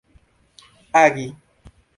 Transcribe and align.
agi 1.01 1.27